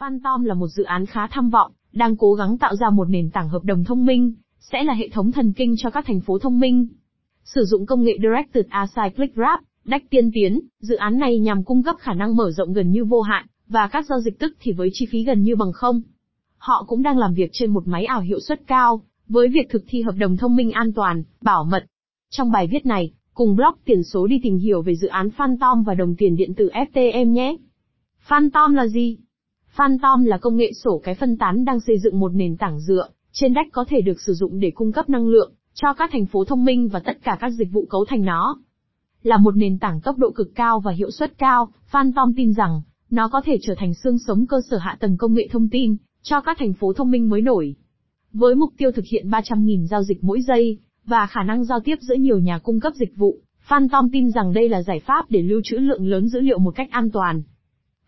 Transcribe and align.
Phantom 0.00 0.44
là 0.44 0.54
một 0.54 0.68
dự 0.68 0.82
án 0.82 1.06
khá 1.06 1.26
tham 1.26 1.50
vọng, 1.50 1.72
đang 1.92 2.16
cố 2.16 2.34
gắng 2.34 2.58
tạo 2.58 2.76
ra 2.76 2.90
một 2.90 3.08
nền 3.08 3.30
tảng 3.30 3.48
hợp 3.48 3.64
đồng 3.64 3.84
thông 3.84 4.06
minh, 4.06 4.34
sẽ 4.60 4.84
là 4.84 4.94
hệ 4.94 5.08
thống 5.08 5.32
thần 5.32 5.52
kinh 5.52 5.74
cho 5.78 5.90
các 5.90 6.04
thành 6.06 6.20
phố 6.20 6.38
thông 6.38 6.60
minh. 6.60 6.88
Sử 7.44 7.64
dụng 7.64 7.86
công 7.86 8.02
nghệ 8.02 8.18
Directed 8.22 8.66
Acyclic 8.68 9.36
Wrap, 9.36 9.58
đách 9.84 10.10
tiên 10.10 10.30
tiến, 10.34 10.60
dự 10.80 10.96
án 10.96 11.18
này 11.18 11.38
nhằm 11.38 11.64
cung 11.64 11.82
cấp 11.82 11.96
khả 11.98 12.14
năng 12.14 12.36
mở 12.36 12.50
rộng 12.50 12.72
gần 12.72 12.90
như 12.90 13.04
vô 13.04 13.20
hạn, 13.20 13.46
và 13.68 13.88
các 13.88 14.06
giao 14.06 14.20
dịch 14.20 14.38
tức 14.38 14.56
thì 14.60 14.72
với 14.72 14.90
chi 14.92 15.06
phí 15.10 15.24
gần 15.24 15.42
như 15.42 15.56
bằng 15.56 15.72
không. 15.72 16.02
Họ 16.58 16.84
cũng 16.88 17.02
đang 17.02 17.18
làm 17.18 17.34
việc 17.34 17.50
trên 17.52 17.70
một 17.70 17.88
máy 17.88 18.04
ảo 18.04 18.20
hiệu 18.20 18.40
suất 18.40 18.66
cao, 18.66 19.02
với 19.28 19.48
việc 19.48 19.70
thực 19.70 19.84
thi 19.88 20.02
hợp 20.02 20.14
đồng 20.18 20.36
thông 20.36 20.56
minh 20.56 20.70
an 20.70 20.92
toàn, 20.92 21.22
bảo 21.40 21.64
mật. 21.64 21.86
Trong 22.30 22.50
bài 22.50 22.66
viết 22.66 22.86
này, 22.86 23.12
cùng 23.34 23.56
blog 23.56 23.74
tiền 23.84 24.02
số 24.02 24.26
đi 24.26 24.40
tìm 24.42 24.56
hiểu 24.58 24.82
về 24.82 24.96
dự 24.96 25.08
án 25.08 25.30
Phantom 25.30 25.82
và 25.82 25.94
đồng 25.94 26.16
tiền 26.16 26.36
điện 26.36 26.54
tử 26.54 26.70
FTM 26.72 27.30
nhé. 27.30 27.56
Phantom 28.28 28.74
là 28.74 28.86
gì? 28.86 29.18
Phantom 29.70 30.24
là 30.24 30.38
công 30.38 30.56
nghệ 30.56 30.72
sổ 30.72 31.00
cái 31.04 31.14
phân 31.14 31.36
tán 31.36 31.64
đang 31.64 31.80
xây 31.80 31.98
dựng 31.98 32.20
một 32.20 32.34
nền 32.34 32.56
tảng 32.56 32.80
dựa 32.80 33.08
trên 33.32 33.54
đách 33.54 33.66
có 33.72 33.84
thể 33.88 34.00
được 34.00 34.20
sử 34.20 34.34
dụng 34.34 34.60
để 34.60 34.70
cung 34.74 34.92
cấp 34.92 35.08
năng 35.08 35.28
lượng 35.28 35.52
cho 35.74 35.92
các 35.92 36.10
thành 36.12 36.26
phố 36.26 36.44
thông 36.44 36.64
minh 36.64 36.88
và 36.88 37.00
tất 37.00 37.18
cả 37.22 37.36
các 37.40 37.50
dịch 37.50 37.72
vụ 37.72 37.86
cấu 37.90 38.04
thành 38.04 38.24
nó. 38.24 38.58
Là 39.22 39.36
một 39.36 39.56
nền 39.56 39.78
tảng 39.78 40.00
tốc 40.00 40.18
độ 40.18 40.30
cực 40.30 40.54
cao 40.54 40.80
và 40.80 40.92
hiệu 40.92 41.10
suất 41.10 41.38
cao, 41.38 41.72
Phantom 41.86 42.32
tin 42.36 42.52
rằng 42.52 42.82
nó 43.10 43.28
có 43.28 43.42
thể 43.44 43.58
trở 43.62 43.74
thành 43.78 43.94
xương 43.94 44.18
sống 44.18 44.46
cơ 44.46 44.60
sở 44.70 44.78
hạ 44.78 44.96
tầng 45.00 45.16
công 45.16 45.34
nghệ 45.34 45.48
thông 45.52 45.68
tin 45.68 45.96
cho 46.22 46.40
các 46.40 46.56
thành 46.58 46.72
phố 46.72 46.92
thông 46.92 47.10
minh 47.10 47.28
mới 47.28 47.40
nổi. 47.40 47.74
Với 48.32 48.54
mục 48.54 48.72
tiêu 48.78 48.90
thực 48.92 49.04
hiện 49.10 49.30
300.000 49.30 49.86
giao 49.86 50.02
dịch 50.02 50.24
mỗi 50.24 50.40
giây 50.42 50.78
và 51.06 51.26
khả 51.26 51.42
năng 51.42 51.64
giao 51.64 51.80
tiếp 51.80 51.98
giữa 52.00 52.14
nhiều 52.14 52.38
nhà 52.38 52.58
cung 52.58 52.80
cấp 52.80 52.92
dịch 52.94 53.16
vụ, 53.16 53.38
Phantom 53.60 54.10
tin 54.12 54.30
rằng 54.30 54.52
đây 54.52 54.68
là 54.68 54.82
giải 54.82 55.00
pháp 55.00 55.24
để 55.28 55.42
lưu 55.42 55.60
trữ 55.64 55.76
lượng 55.76 56.06
lớn 56.06 56.28
dữ 56.28 56.40
liệu 56.40 56.58
một 56.58 56.74
cách 56.74 56.88
an 56.90 57.10
toàn. 57.10 57.42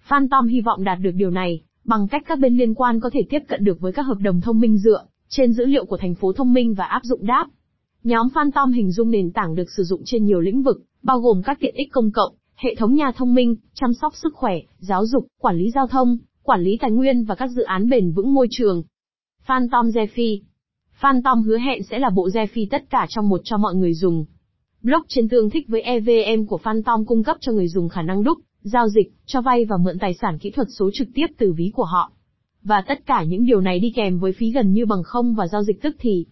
Phantom 0.02 0.46
hy 0.46 0.60
vọng 0.60 0.84
đạt 0.84 0.98
được 1.00 1.10
điều 1.14 1.30
này, 1.30 1.62
bằng 1.84 2.08
cách 2.08 2.22
các 2.26 2.38
bên 2.38 2.56
liên 2.56 2.74
quan 2.74 3.00
có 3.00 3.10
thể 3.12 3.20
tiếp 3.30 3.38
cận 3.48 3.64
được 3.64 3.80
với 3.80 3.92
các 3.92 4.02
hợp 4.02 4.18
đồng 4.20 4.40
thông 4.40 4.60
minh 4.60 4.78
dựa 4.78 5.04
trên 5.28 5.52
dữ 5.52 5.66
liệu 5.66 5.84
của 5.84 5.96
thành 5.96 6.14
phố 6.14 6.32
thông 6.32 6.52
minh 6.52 6.74
và 6.74 6.84
áp 6.84 7.00
dụng 7.04 7.26
đáp. 7.26 7.46
Nhóm 8.04 8.28
Phantom 8.34 8.72
hình 8.72 8.92
dung 8.92 9.10
nền 9.10 9.30
tảng 9.32 9.54
được 9.54 9.70
sử 9.76 9.82
dụng 9.82 10.02
trên 10.04 10.24
nhiều 10.24 10.40
lĩnh 10.40 10.62
vực, 10.62 10.82
bao 11.02 11.20
gồm 11.20 11.42
các 11.42 11.58
tiện 11.60 11.74
ích 11.74 11.92
công 11.92 12.10
cộng, 12.10 12.34
hệ 12.54 12.74
thống 12.74 12.94
nhà 12.94 13.12
thông 13.16 13.34
minh, 13.34 13.56
chăm 13.74 13.94
sóc 13.94 14.12
sức 14.16 14.34
khỏe, 14.34 14.54
giáo 14.78 15.06
dục, 15.06 15.26
quản 15.40 15.56
lý 15.56 15.70
giao 15.70 15.86
thông, 15.86 16.18
quản 16.42 16.60
lý 16.60 16.78
tài 16.80 16.90
nguyên 16.90 17.24
và 17.24 17.34
các 17.34 17.50
dự 17.50 17.62
án 17.62 17.88
bền 17.88 18.12
vững 18.12 18.34
môi 18.34 18.46
trường. 18.50 18.82
Phantom 19.46 19.88
Zephy 19.88 20.40
Phantom 21.00 21.42
hứa 21.42 21.58
hẹn 21.58 21.82
sẽ 21.82 21.98
là 21.98 22.10
bộ 22.10 22.28
Zephy 22.28 22.66
tất 22.70 22.90
cả 22.90 23.06
trong 23.08 23.28
một 23.28 23.40
cho 23.44 23.56
mọi 23.56 23.74
người 23.74 23.94
dùng. 23.94 24.24
Blockchain 24.82 25.28
tương 25.28 25.50
thích 25.50 25.68
với 25.68 25.82
EVM 25.82 26.46
của 26.46 26.58
Phantom 26.58 27.04
cung 27.06 27.22
cấp 27.22 27.36
cho 27.40 27.52
người 27.52 27.68
dùng 27.68 27.88
khả 27.88 28.02
năng 28.02 28.22
đúc, 28.22 28.38
giao 28.62 28.88
dịch, 28.88 29.12
cho 29.26 29.40
vay 29.40 29.64
và 29.64 29.76
mượn 29.76 29.98
tài 29.98 30.14
sản 30.14 30.38
kỹ 30.38 30.50
thuật 30.50 30.68
số 30.78 30.90
trực 30.94 31.08
tiếp 31.14 31.26
từ 31.38 31.52
ví 31.52 31.70
của 31.74 31.84
họ. 31.84 32.12
Và 32.62 32.82
tất 32.88 33.06
cả 33.06 33.24
những 33.24 33.46
điều 33.46 33.60
này 33.60 33.78
đi 33.78 33.92
kèm 33.96 34.18
với 34.18 34.32
phí 34.32 34.50
gần 34.50 34.72
như 34.72 34.86
bằng 34.86 35.02
không 35.02 35.34
và 35.34 35.48
giao 35.48 35.62
dịch 35.62 35.82
tức 35.82 35.96
thì. 35.98 36.26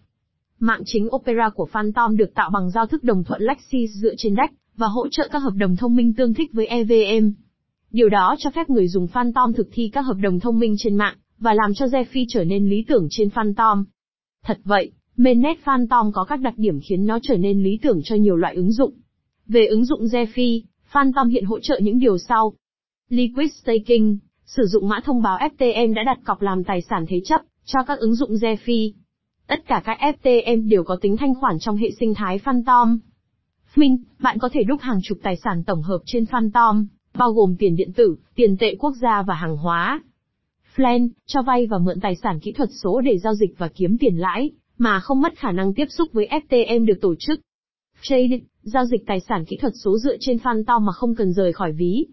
Mạng 0.59 0.81
chính 0.85 1.07
Opera 1.15 1.49
của 1.49 1.65
Phantom 1.65 2.17
được 2.17 2.33
tạo 2.35 2.49
bằng 2.53 2.69
giao 2.69 2.87
thức 2.87 3.03
đồng 3.03 3.23
thuận 3.23 3.41
Lexis 3.41 3.89
dựa 4.01 4.13
trên 4.17 4.35
DEX 4.35 4.49
và 4.77 4.87
hỗ 4.87 5.07
trợ 5.07 5.27
các 5.31 5.39
hợp 5.39 5.53
đồng 5.55 5.75
thông 5.75 5.95
minh 5.95 6.13
tương 6.13 6.33
thích 6.33 6.49
với 6.53 6.65
EVM. 6.65 7.31
Điều 7.91 8.09
đó 8.09 8.35
cho 8.39 8.49
phép 8.49 8.69
người 8.69 8.87
dùng 8.87 9.07
Phantom 9.07 9.53
thực 9.53 9.69
thi 9.71 9.89
các 9.93 10.01
hợp 10.01 10.17
đồng 10.21 10.39
thông 10.39 10.59
minh 10.59 10.75
trên 10.77 10.95
mạng 10.95 11.15
và 11.39 11.53
làm 11.53 11.73
cho 11.73 11.85
DeFi 11.85 12.25
trở 12.29 12.43
nên 12.43 12.69
lý 12.69 12.85
tưởng 12.87 13.07
trên 13.09 13.29
Phantom. 13.29 13.85
Thật 14.43 14.59
vậy, 14.63 14.91
Mainnet 15.17 15.57
Phantom 15.63 16.11
có 16.11 16.23
các 16.23 16.39
đặc 16.41 16.53
điểm 16.57 16.79
khiến 16.79 17.05
nó 17.05 17.19
trở 17.23 17.37
nên 17.37 17.63
lý 17.63 17.79
tưởng 17.81 18.01
cho 18.03 18.15
nhiều 18.15 18.35
loại 18.35 18.55
ứng 18.55 18.71
dụng. 18.71 18.93
Về 19.47 19.65
ứng 19.65 19.85
dụng 19.85 20.05
Phan 20.91 21.13
Phantom 21.13 21.29
hiện 21.29 21.45
hỗ 21.45 21.59
trợ 21.59 21.79
những 21.83 21.99
điều 21.99 22.17
sau. 22.17 22.53
Liquid 23.09 23.51
Staking, 23.53 24.17
sử 24.45 24.63
dụng 24.65 24.89
mã 24.89 24.99
thông 25.03 25.21
báo 25.21 25.37
FTM 25.37 25.93
đã 25.93 26.03
đặt 26.03 26.17
cọc 26.25 26.41
làm 26.41 26.63
tài 26.63 26.81
sản 26.81 27.05
thế 27.07 27.21
chấp 27.25 27.41
cho 27.65 27.83
các 27.83 27.99
ứng 27.99 28.15
dụng 28.15 28.31
DeFi. 28.31 28.91
Tất 29.47 29.67
cả 29.67 29.81
các 29.85 29.97
FTM 30.01 30.69
đều 30.69 30.83
có 30.83 30.97
tính 31.01 31.17
thanh 31.17 31.35
khoản 31.35 31.59
trong 31.59 31.77
hệ 31.77 31.91
sinh 31.99 32.13
thái 32.13 32.37
Phantom. 32.37 32.99
Mint, 33.75 33.99
bạn 34.19 34.37
có 34.39 34.49
thể 34.53 34.63
đúc 34.63 34.81
hàng 34.81 34.99
chục 35.03 35.17
tài 35.23 35.35
sản 35.43 35.63
tổng 35.63 35.81
hợp 35.81 35.99
trên 36.05 36.25
Phantom, 36.25 36.87
bao 37.13 37.31
gồm 37.31 37.55
tiền 37.59 37.75
điện 37.75 37.93
tử, 37.93 38.15
tiền 38.35 38.57
tệ 38.59 38.75
quốc 38.79 38.93
gia 39.01 39.21
và 39.21 39.33
hàng 39.33 39.57
hóa. 39.57 40.01
Flan, 40.75 41.09
cho 41.25 41.41
vay 41.41 41.67
và 41.67 41.77
mượn 41.77 41.99
tài 41.99 42.15
sản 42.15 42.39
kỹ 42.39 42.51
thuật 42.51 42.69
số 42.83 43.01
để 43.01 43.17
giao 43.17 43.33
dịch 43.33 43.57
và 43.57 43.67
kiếm 43.67 43.97
tiền 43.97 44.17
lãi, 44.17 44.49
mà 44.77 44.99
không 44.99 45.21
mất 45.21 45.33
khả 45.37 45.51
năng 45.51 45.73
tiếp 45.73 45.85
xúc 45.89 46.13
với 46.13 46.27
FTM 46.49 46.85
được 46.85 46.97
tổ 47.01 47.15
chức. 47.19 47.39
Trade, 48.01 48.39
giao 48.63 48.85
dịch 48.85 49.05
tài 49.07 49.19
sản 49.19 49.45
kỹ 49.45 49.57
thuật 49.61 49.73
số 49.83 49.97
dựa 49.97 50.17
trên 50.19 50.39
Phantom 50.39 50.85
mà 50.85 50.91
không 50.91 51.15
cần 51.15 51.33
rời 51.33 51.53
khỏi 51.53 51.71
ví. 51.71 52.05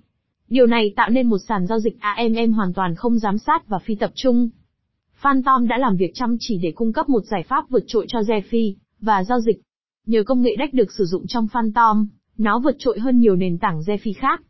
Điều 0.49 0.67
này 0.67 0.93
tạo 0.97 1.11
nên 1.11 1.27
một 1.27 1.39
sàn 1.49 1.67
giao 1.67 1.79
dịch 1.79 2.01
AMM 2.01 2.53
hoàn 2.53 2.73
toàn 2.73 2.95
không 2.95 3.19
giám 3.19 3.39
sát 3.39 3.69
và 3.69 3.79
phi 3.79 3.95
tập 3.95 4.11
trung. 4.15 4.49
Phantom 5.15 5.69
đã 5.69 5.79
làm 5.79 5.97
việc 5.97 6.11
chăm 6.15 6.37
chỉ 6.41 6.59
để 6.63 6.73
cung 6.75 6.93
cấp 6.93 7.09
một 7.09 7.25
giải 7.25 7.43
pháp 7.49 7.71
vượt 7.71 7.85
trội 7.87 8.07
cho 8.09 8.21
DeFi 8.21 8.75
và 9.01 9.25
giao 9.25 9.41
dịch. 9.41 9.61
Nhờ 10.07 10.23
công 10.23 10.43
nghệ 10.43 10.57
đách 10.59 10.75
được 10.75 10.93
sử 10.93 11.05
dụng 11.05 11.27
trong 11.27 11.49
Phantom, 11.53 12.07
nó 12.39 12.59
vượt 12.59 12.77
trội 12.79 12.99
hơn 12.99 13.19
nhiều 13.19 13.37
nền 13.37 13.59
tảng 13.59 13.81
DeFi 13.81 14.13
khác. 14.17 14.43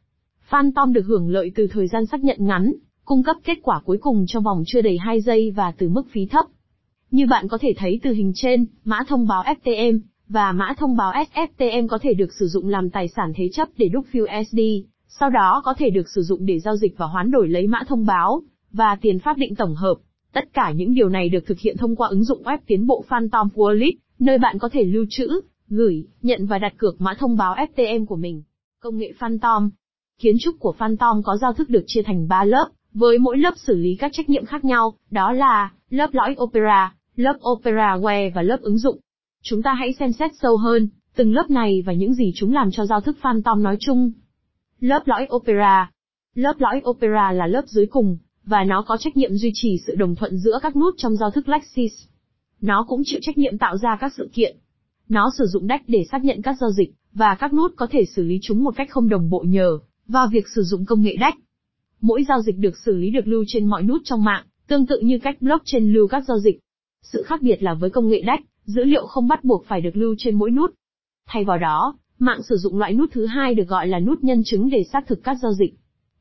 Phantom 0.48 0.92
được 0.92 1.06
hưởng 1.06 1.30
lợi 1.30 1.52
từ 1.54 1.66
thời 1.70 1.88
gian 1.88 2.06
xác 2.06 2.24
nhận 2.24 2.36
ngắn, 2.40 2.72
cung 3.04 3.22
cấp 3.22 3.36
kết 3.44 3.58
quả 3.62 3.80
cuối 3.84 3.98
cùng 4.00 4.24
trong 4.28 4.42
vòng 4.42 4.62
chưa 4.66 4.80
đầy 4.82 4.98
2 4.98 5.20
giây 5.20 5.50
và 5.50 5.72
từ 5.78 5.88
mức 5.88 6.02
phí 6.10 6.26
thấp. 6.26 6.46
Như 7.10 7.26
bạn 7.26 7.48
có 7.48 7.58
thể 7.60 7.74
thấy 7.76 8.00
từ 8.02 8.12
hình 8.12 8.32
trên, 8.34 8.66
mã 8.84 8.98
thông 9.08 9.26
báo 9.26 9.42
FTM 9.42 10.00
và 10.28 10.52
mã 10.52 10.74
thông 10.78 10.96
báo 10.96 11.12
SFTM 11.12 11.88
có 11.88 11.98
thể 12.02 12.14
được 12.14 12.32
sử 12.38 12.46
dụng 12.46 12.68
làm 12.68 12.90
tài 12.90 13.08
sản 13.08 13.32
thế 13.36 13.48
chấp 13.52 13.68
để 13.76 13.88
đúc 13.88 14.04
USD, 14.22 14.58
sau 15.08 15.30
đó 15.30 15.62
có 15.64 15.74
thể 15.78 15.90
được 15.90 16.08
sử 16.14 16.22
dụng 16.22 16.46
để 16.46 16.58
giao 16.60 16.76
dịch 16.76 16.98
và 16.98 17.06
hoán 17.06 17.30
đổi 17.30 17.48
lấy 17.48 17.66
mã 17.66 17.82
thông 17.88 18.06
báo 18.06 18.42
và 18.72 18.96
tiền 19.00 19.18
pháp 19.18 19.36
định 19.36 19.54
tổng 19.54 19.74
hợp. 19.74 19.94
Tất 20.32 20.52
cả 20.52 20.72
những 20.72 20.94
điều 20.94 21.08
này 21.08 21.28
được 21.28 21.46
thực 21.46 21.58
hiện 21.58 21.76
thông 21.76 21.96
qua 21.96 22.08
ứng 22.08 22.24
dụng 22.24 22.42
web 22.42 22.58
tiến 22.66 22.86
bộ 22.86 23.04
Phantom 23.08 23.48
Wallet, 23.54 23.92
nơi 24.18 24.38
bạn 24.38 24.58
có 24.58 24.68
thể 24.72 24.84
lưu 24.84 25.04
trữ, 25.10 25.40
gửi, 25.68 26.06
nhận 26.22 26.46
và 26.46 26.58
đặt 26.58 26.72
cược 26.76 27.00
mã 27.00 27.14
thông 27.18 27.36
báo 27.36 27.54
FTM 27.54 28.06
của 28.06 28.16
mình. 28.16 28.42
Công 28.80 28.98
nghệ 28.98 29.12
Phantom 29.18 29.70
Kiến 30.20 30.36
trúc 30.40 30.54
của 30.58 30.72
Phantom 30.72 31.22
có 31.22 31.36
giao 31.36 31.52
thức 31.52 31.70
được 31.70 31.84
chia 31.86 32.02
thành 32.02 32.28
3 32.28 32.44
lớp, 32.44 32.68
với 32.92 33.18
mỗi 33.18 33.38
lớp 33.38 33.54
xử 33.56 33.76
lý 33.76 33.96
các 33.96 34.12
trách 34.14 34.28
nhiệm 34.28 34.44
khác 34.44 34.64
nhau, 34.64 34.94
đó 35.10 35.32
là 35.32 35.72
lớp 35.90 36.10
lõi 36.12 36.36
Opera, 36.42 36.94
lớp 37.16 37.36
Opera 37.50 37.96
Ware 37.96 38.30
và 38.34 38.42
lớp 38.42 38.60
ứng 38.60 38.78
dụng. 38.78 38.98
Chúng 39.42 39.62
ta 39.62 39.74
hãy 39.74 39.92
xem 39.92 40.12
xét 40.12 40.30
sâu 40.40 40.56
hơn, 40.56 40.88
từng 41.16 41.32
lớp 41.32 41.50
này 41.50 41.82
và 41.86 41.92
những 41.92 42.14
gì 42.14 42.32
chúng 42.34 42.52
làm 42.52 42.70
cho 42.70 42.86
giao 42.86 43.00
thức 43.00 43.16
Phantom 43.20 43.62
nói 43.62 43.76
chung. 43.80 44.12
Lớp 44.80 45.02
lõi 45.06 45.26
Opera 45.34 45.90
Lớp 46.34 46.54
lõi 46.58 46.82
Opera 46.90 47.32
là 47.32 47.46
lớp 47.46 47.62
dưới 47.66 47.86
cùng, 47.86 48.18
và 48.44 48.64
nó 48.64 48.82
có 48.82 48.96
trách 48.96 49.16
nhiệm 49.16 49.34
duy 49.34 49.50
trì 49.54 49.78
sự 49.86 49.94
đồng 49.94 50.14
thuận 50.14 50.38
giữa 50.38 50.58
các 50.62 50.76
nút 50.76 50.94
trong 50.96 51.16
giao 51.16 51.30
thức 51.30 51.48
Lexis. 51.48 51.92
Nó 52.60 52.84
cũng 52.88 53.02
chịu 53.04 53.20
trách 53.22 53.38
nhiệm 53.38 53.58
tạo 53.58 53.76
ra 53.76 53.96
các 54.00 54.12
sự 54.16 54.30
kiện. 54.32 54.56
Nó 55.08 55.30
sử 55.38 55.46
dụng 55.46 55.66
đách 55.66 55.82
để 55.86 56.04
xác 56.10 56.24
nhận 56.24 56.42
các 56.42 56.56
giao 56.60 56.70
dịch, 56.70 56.92
và 57.12 57.36
các 57.40 57.52
nút 57.52 57.72
có 57.76 57.86
thể 57.90 58.04
xử 58.16 58.22
lý 58.22 58.38
chúng 58.42 58.64
một 58.64 58.76
cách 58.76 58.90
không 58.90 59.08
đồng 59.08 59.30
bộ 59.30 59.44
nhờ 59.48 59.78
vào 60.08 60.28
việc 60.32 60.48
sử 60.54 60.62
dụng 60.62 60.84
công 60.84 61.02
nghệ 61.02 61.16
đách. 61.20 61.34
Mỗi 62.00 62.24
giao 62.28 62.42
dịch 62.42 62.58
được 62.58 62.76
xử 62.84 62.96
lý 62.96 63.10
được 63.10 63.26
lưu 63.26 63.44
trên 63.46 63.66
mọi 63.66 63.82
nút 63.82 64.00
trong 64.04 64.24
mạng, 64.24 64.44
tương 64.68 64.86
tự 64.86 65.00
như 65.00 65.18
cách 65.22 65.42
blockchain 65.42 65.92
lưu 65.92 66.08
các 66.08 66.24
giao 66.28 66.38
dịch. 66.38 66.58
Sự 67.02 67.22
khác 67.22 67.42
biệt 67.42 67.62
là 67.62 67.74
với 67.74 67.90
công 67.90 68.08
nghệ 68.08 68.22
đách, 68.22 68.40
dữ 68.68 68.84
liệu 68.84 69.06
không 69.06 69.28
bắt 69.28 69.44
buộc 69.44 69.64
phải 69.66 69.80
được 69.80 69.96
lưu 69.96 70.14
trên 70.18 70.34
mỗi 70.34 70.50
nút. 70.50 70.74
Thay 71.26 71.44
vào 71.44 71.58
đó, 71.58 71.98
mạng 72.18 72.42
sử 72.48 72.56
dụng 72.56 72.78
loại 72.78 72.92
nút 72.92 73.10
thứ 73.12 73.26
hai 73.26 73.54
được 73.54 73.68
gọi 73.68 73.88
là 73.88 74.00
nút 74.00 74.24
nhân 74.24 74.42
chứng 74.44 74.70
để 74.70 74.84
xác 74.92 75.06
thực 75.06 75.24
các 75.24 75.36
giao 75.42 75.52
dịch. 75.52 75.74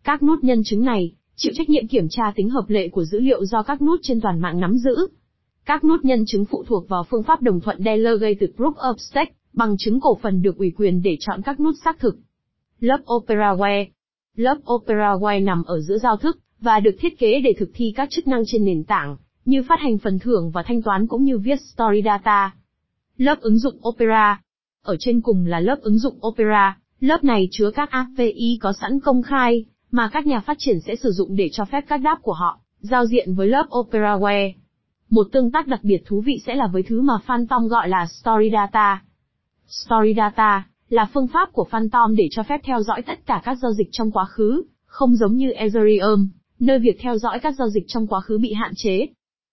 Các 0.03 0.23
nút 0.23 0.43
nhân 0.43 0.61
chứng 0.65 0.85
này 0.85 1.11
chịu 1.35 1.53
trách 1.55 1.69
nhiệm 1.69 1.87
kiểm 1.87 2.07
tra 2.09 2.31
tính 2.35 2.49
hợp 2.49 2.65
lệ 2.67 2.89
của 2.89 3.03
dữ 3.03 3.19
liệu 3.19 3.45
do 3.45 3.63
các 3.63 3.81
nút 3.81 3.99
trên 4.03 4.21
toàn 4.21 4.39
mạng 4.39 4.59
nắm 4.59 4.77
giữ. 4.77 4.95
Các 5.65 5.83
nút 5.83 6.05
nhân 6.05 6.23
chứng 6.27 6.45
phụ 6.45 6.63
thuộc 6.67 6.89
vào 6.89 7.03
phương 7.09 7.23
pháp 7.23 7.41
đồng 7.41 7.61
thuận 7.61 7.83
Delegated 7.83 8.49
Proof 8.57 8.73
of 8.73 8.97
Stake, 8.97 9.31
bằng 9.53 9.75
chứng 9.79 9.99
cổ 9.99 10.17
phần 10.21 10.41
được 10.41 10.57
ủy 10.57 10.71
quyền 10.77 11.01
để 11.01 11.17
chọn 11.19 11.41
các 11.41 11.59
nút 11.59 11.75
xác 11.83 11.99
thực. 11.99 12.17
Lớp 12.79 12.99
Operaware 13.05 13.85
Lớp 14.35 14.57
Operaware 14.65 15.43
nằm 15.43 15.63
ở 15.63 15.79
giữa 15.81 15.97
giao 15.97 16.17
thức, 16.17 16.39
và 16.59 16.79
được 16.79 16.95
thiết 16.99 17.19
kế 17.19 17.41
để 17.41 17.53
thực 17.57 17.69
thi 17.73 17.93
các 17.95 18.09
chức 18.11 18.27
năng 18.27 18.43
trên 18.45 18.65
nền 18.65 18.83
tảng, 18.83 19.17
như 19.47 19.63
phát 19.63 19.79
hành 19.79 19.97
phần 19.97 20.19
thưởng 20.19 20.51
và 20.51 20.63
thanh 20.63 20.81
toán 20.81 21.07
cũng 21.07 21.23
như 21.23 21.37
viết 21.37 21.61
story 21.61 22.01
data. 22.05 22.55
Lớp 23.17 23.41
ứng 23.41 23.57
dụng 23.57 23.79
Opera 23.87 24.41
Ở 24.83 24.95
trên 24.99 25.21
cùng 25.21 25.45
là 25.45 25.59
lớp 25.59 25.79
ứng 25.81 25.99
dụng 25.99 26.19
Opera, 26.27 26.77
lớp 26.99 27.23
này 27.23 27.47
chứa 27.51 27.71
các 27.71 27.89
API 27.91 28.59
có 28.61 28.73
sẵn 28.81 28.99
công 28.99 29.23
khai, 29.23 29.65
mà 29.91 30.09
các 30.13 30.27
nhà 30.27 30.39
phát 30.39 30.57
triển 30.59 30.79
sẽ 30.79 30.95
sử 30.95 31.11
dụng 31.11 31.35
để 31.35 31.49
cho 31.51 31.65
phép 31.65 31.85
các 31.87 31.97
đáp 31.97 32.19
của 32.21 32.33
họ, 32.33 32.59
giao 32.79 33.05
diện 33.05 33.35
với 33.35 33.47
lớp 33.47 33.65
Operaware. 33.69 34.51
Một 35.09 35.27
tương 35.31 35.51
tác 35.51 35.67
đặc 35.67 35.79
biệt 35.83 36.03
thú 36.05 36.21
vị 36.21 36.41
sẽ 36.45 36.55
là 36.55 36.67
với 36.67 36.83
thứ 36.83 37.01
mà 37.01 37.13
Phantom 37.25 37.67
gọi 37.67 37.89
là 37.89 38.05
Story 38.05 38.49
Data. 38.53 39.01
Story 39.67 40.13
Data 40.17 40.67
là 40.89 41.09
phương 41.13 41.27
pháp 41.27 41.53
của 41.53 41.67
Phantom 41.71 42.15
để 42.15 42.27
cho 42.31 42.43
phép 42.43 42.61
theo 42.63 42.81
dõi 42.81 43.01
tất 43.01 43.25
cả 43.25 43.41
các 43.45 43.57
giao 43.61 43.71
dịch 43.71 43.89
trong 43.91 44.11
quá 44.11 44.25
khứ, 44.25 44.63
không 44.85 45.15
giống 45.15 45.35
như 45.35 45.51
Ethereum, 45.51 46.29
nơi 46.59 46.79
việc 46.79 46.97
theo 46.99 47.17
dõi 47.17 47.39
các 47.39 47.55
giao 47.57 47.69
dịch 47.69 47.83
trong 47.87 48.07
quá 48.07 48.21
khứ 48.21 48.37
bị 48.37 48.53
hạn 48.53 48.71
chế. 48.75 49.07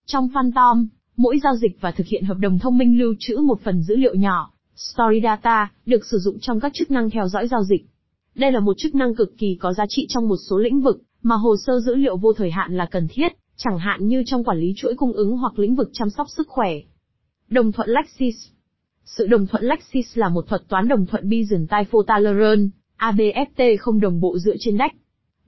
Trong 0.06 0.29
Phantom, 0.35 0.89
mỗi 1.17 1.39
giao 1.43 1.56
dịch 1.56 1.81
và 1.81 1.91
thực 1.91 2.06
hiện 2.06 2.25
hợp 2.25 2.39
đồng 2.39 2.59
thông 2.59 2.79
minh 2.79 2.99
lưu 2.99 3.15
trữ 3.19 3.37
một 3.37 3.61
phần 3.61 3.83
dữ 3.83 3.97
liệu 3.97 4.15
nhỏ, 4.15 4.51
Story 4.77 5.21
Data, 5.23 5.73
được 5.87 6.06
sử 6.11 6.19
dụng 6.19 6.39
trong 6.41 6.61
các 6.61 6.73
chức 6.75 6.91
năng 6.91 7.11
theo 7.11 7.29
dõi 7.29 7.49
giao 7.49 7.65
dịch. 7.65 7.87
Đây 8.35 8.53
là 8.53 8.61
một 8.61 8.79
chức 8.79 8.95
năng 8.95 9.15
cực 9.15 9.39
kỳ 9.39 9.56
có 9.61 9.73
giá 9.73 9.85
trị 9.89 10.06
trong 10.09 10.29
một 10.29 10.37
số 10.51 10.59
lĩnh 10.59 10.81
vực, 10.81 11.03
mà 11.23 11.37
hồ 11.37 11.56
sơ 11.67 11.81
dữ 11.81 11.95
liệu 11.95 12.17
vô 12.17 12.33
thời 12.33 12.51
hạn 12.51 12.77
là 12.77 12.87
cần 12.87 13.09
thiết, 13.11 13.33
chẳng 13.56 13.79
hạn 13.79 14.09
như 14.09 14.23
trong 14.27 14.45
quản 14.45 14.59
lý 14.59 14.73
chuỗi 14.77 14.95
cung 14.95 15.12
ứng 15.12 15.37
hoặc 15.37 15.59
lĩnh 15.59 15.75
vực 15.75 15.91
chăm 15.93 16.11
sóc 16.11 16.27
sức 16.37 16.49
khỏe. 16.49 16.71
Đồng 17.49 17.73
thuận 17.73 17.89
Lexis 17.89 18.37
Sự 19.05 19.27
đồng 19.27 19.47
thuận 19.47 19.65
Lexis 19.65 20.19
là 20.19 20.29
một 20.29 20.49
thuật 20.49 20.69
toán 20.69 20.89
đồng 20.89 21.06
thuận 21.06 21.29
Byzantine 21.29 21.85
Photolerant, 21.85 22.71
ABFT 22.99 23.77
không 23.81 24.01
đồng 24.01 24.21
bộ 24.21 24.39
dựa 24.39 24.55
trên 24.59 24.77
đách. 24.77 24.93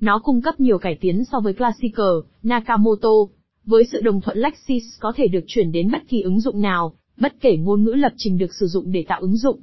Nó 0.00 0.18
cung 0.18 0.42
cấp 0.42 0.60
nhiều 0.60 0.78
cải 0.78 0.98
tiến 1.00 1.24
so 1.24 1.40
với 1.40 1.54
Classical, 1.54 2.14
Nakamoto. 2.42 3.08
Với 3.66 3.84
sự 3.92 4.00
đồng 4.00 4.20
thuận 4.20 4.38
Lexis 4.38 4.84
có 5.00 5.12
thể 5.16 5.28
được 5.28 5.44
chuyển 5.46 5.72
đến 5.72 5.90
bất 5.92 6.08
kỳ 6.08 6.20
ứng 6.20 6.40
dụng 6.40 6.60
nào, 6.60 6.92
bất 7.16 7.34
kể 7.40 7.56
ngôn 7.56 7.84
ngữ 7.84 7.90
lập 7.90 8.12
trình 8.16 8.38
được 8.38 8.54
sử 8.54 8.66
dụng 8.66 8.92
để 8.92 9.04
tạo 9.08 9.20
ứng 9.20 9.36
dụng. 9.36 9.60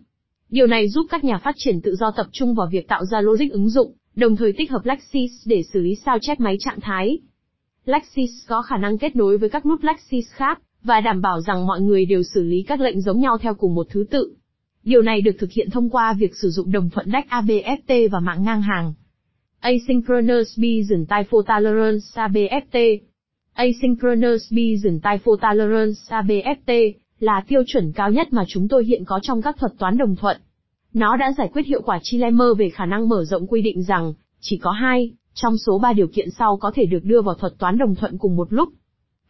Điều 0.50 0.68
này 0.68 0.90
giúp 0.90 1.06
các 1.10 1.24
nhà 1.24 1.38
phát 1.38 1.56
triển 1.58 1.82
tự 1.82 1.96
do 1.96 2.12
tập 2.12 2.28
trung 2.32 2.56
vào 2.56 2.68
việc 2.72 2.88
tạo 2.88 3.06
ra 3.06 3.22
logic 3.22 3.52
ứng 3.52 3.70
dụng, 3.70 3.94
đồng 4.16 4.36
thời 4.36 4.54
tích 4.54 4.72
hợp 4.72 4.86
Lexis 4.86 5.32
để 5.46 5.64
xử 5.74 5.80
lý 5.80 5.96
sao 6.06 6.18
chép 6.22 6.40
máy 6.40 6.58
trạng 6.60 6.80
thái. 6.82 7.20
Lexis 7.86 8.32
có 8.48 8.62
khả 8.62 8.78
năng 8.78 8.98
kết 8.98 9.16
nối 9.16 9.38
với 9.38 9.50
các 9.50 9.66
nút 9.66 9.84
Lexis 9.84 10.26
khác, 10.32 10.62
và 10.84 11.02
đảm 11.02 11.22
bảo 11.22 11.42
rằng 11.42 11.68
mọi 11.68 11.82
người 11.82 12.06
đều 12.06 12.24
xử 12.24 12.44
lý 12.44 12.64
các 12.64 12.80
lệnh 12.80 13.02
giống 13.02 13.20
nhau 13.20 13.38
theo 13.38 13.54
cùng 13.54 13.76
một 13.76 13.88
thứ 13.90 14.06
tự. 14.10 14.34
Điều 14.84 15.02
này 15.02 15.22
được 15.22 15.36
thực 15.40 15.52
hiện 15.52 15.70
thông 15.70 15.90
qua 15.90 16.14
việc 16.14 16.36
sử 16.36 16.50
dụng 16.50 16.72
đồng 16.72 16.90
thuận 16.90 17.12
DEC 17.12 17.28
ABFT 17.30 18.10
và 18.10 18.20
mạng 18.20 18.44
ngang 18.44 18.62
hàng. 18.62 18.94
Asynchronous 19.60 20.60
Byzantine 20.60 21.24
Fault 21.30 21.44
Tolerance 21.44 22.06
ABFT 22.14 23.00
Asynchronous 23.54 24.52
Byzantine 24.52 25.18
Fault 25.24 25.38
Tolerance 25.38 26.00
ABFT 26.10 26.94
là 27.20 27.44
tiêu 27.48 27.64
chuẩn 27.68 27.92
cao 27.92 28.12
nhất 28.12 28.34
mà 28.34 28.44
chúng 28.48 28.68
tôi 28.68 28.86
hiện 28.86 29.06
có 29.06 29.20
trong 29.24 29.42
các 29.42 29.58
thuật 29.58 29.72
toán 29.78 29.98
đồng 29.98 30.16
thuận. 30.16 30.38
Nó 30.94 31.18
đã 31.18 31.34
giải 31.38 31.50
quyết 31.54 31.66
hiệu 31.66 31.82
quả 31.82 32.00
trilemma 32.04 32.46
về 32.58 32.70
khả 32.70 32.86
năng 32.86 33.10
mở 33.10 33.26
rộng 33.26 33.48
quy 33.48 33.62
định 33.62 33.84
rằng, 33.84 34.14
chỉ 34.40 34.58
có 34.58 34.72
hai, 34.72 35.12
trong 35.34 35.58
số 35.58 35.80
ba 35.80 35.94
điều 35.94 36.08
kiện 36.08 36.30
sau 36.38 36.58
có 36.58 36.72
thể 36.76 36.86
được 36.86 37.04
đưa 37.04 37.22
vào 37.22 37.36
thuật 37.36 37.54
toán 37.60 37.78
đồng 37.78 37.96
thuận 37.96 38.18
cùng 38.18 38.36
một 38.36 38.54
lúc. 38.54 38.70